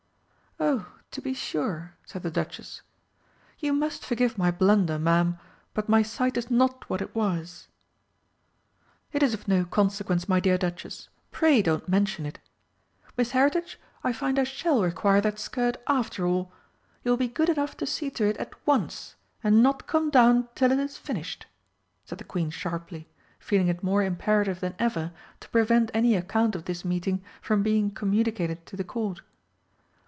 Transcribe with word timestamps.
"Oh, 0.63 0.93
to 1.09 1.21
be 1.23 1.33
sure," 1.33 1.95
said 2.05 2.21
the 2.21 2.29
Duchess. 2.29 2.83
"You 3.57 3.73
must 3.73 4.05
forgive 4.05 4.37
my 4.37 4.51
blunder, 4.51 4.99
Ma'am, 4.99 5.39
but 5.73 5.89
my 5.89 6.03
sight 6.03 6.37
is 6.37 6.51
not 6.51 6.87
what 6.87 7.01
it 7.01 7.15
was." 7.15 7.67
"It 9.11 9.23
is 9.23 9.33
of 9.33 9.47
no 9.47 9.65
consequence, 9.65 10.29
my 10.29 10.39
dear 10.39 10.59
Duchess 10.59 11.09
pray 11.31 11.63
don't 11.63 11.89
mention 11.89 12.27
it. 12.27 12.37
Miss 13.17 13.31
Heritage, 13.31 13.79
I 14.03 14.13
find 14.13 14.37
I 14.37 14.43
shall 14.43 14.83
require 14.83 15.19
that 15.21 15.39
skirt 15.39 15.77
after 15.87 16.27
all. 16.27 16.51
You 17.03 17.09
will 17.09 17.17
be 17.17 17.27
good 17.27 17.49
enough 17.49 17.75
to 17.77 17.87
see 17.87 18.11
to 18.11 18.25
it 18.27 18.37
at 18.37 18.53
once, 18.67 19.15
and 19.43 19.63
not 19.63 19.87
come 19.87 20.11
down 20.11 20.47
till 20.53 20.71
it 20.71 20.77
is 20.77 20.95
finished," 20.95 21.47
said 22.05 22.19
the 22.19 22.23
Queen 22.23 22.51
sharply, 22.51 23.09
feeling 23.39 23.67
it 23.67 23.81
more 23.81 24.03
imperative 24.03 24.59
than 24.59 24.75
ever 24.77 25.11
to 25.39 25.49
prevent 25.49 25.89
any 25.95 26.15
account 26.15 26.55
of 26.55 26.65
this 26.65 26.85
meeting 26.85 27.23
from 27.41 27.63
being 27.63 27.89
communicated 27.89 28.63
to 28.67 28.75
the 28.77 28.83
Court.... 28.83 29.21